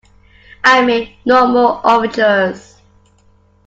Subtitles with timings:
[0.63, 2.81] I made no more overtures.